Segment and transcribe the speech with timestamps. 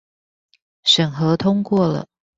[0.83, 2.07] 審核通過了